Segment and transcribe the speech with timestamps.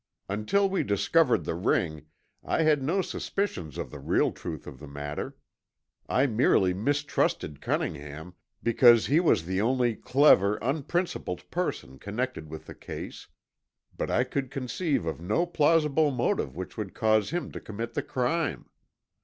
[0.27, 2.07] Until we discovered the ring
[2.43, 5.37] I had no suspicions of the real truth of the matter.
[6.09, 8.33] I merely mistrusted Cunningham,
[8.63, 13.27] because he was the only clever unprincipled person connected with the case,
[13.95, 18.01] but I could conceive of no plausible motive which would cause him to commit the
[18.01, 18.71] crime.